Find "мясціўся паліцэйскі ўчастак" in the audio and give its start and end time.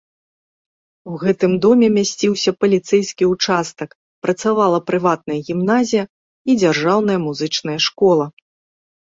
1.97-3.89